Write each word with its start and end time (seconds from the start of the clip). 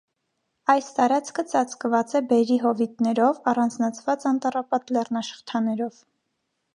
Այս 0.73 0.85
տարածքը 0.99 1.43
ծածկված 1.49 2.15
է 2.19 2.21
բերրի 2.31 2.57
հովիտներով, 2.63 3.41
առանձնացված 3.53 4.25
անտառապատ 4.31 4.95
լեռնաշղթաներով։ 4.97 6.01